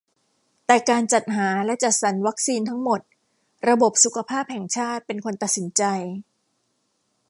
[0.65, 3.01] แต่การจัดหาและจัดสรรวัคซีนทั้งหมด
[3.69, 5.83] ระบบสุขภาพแห่งชาติเป็นคนตัดสินใจ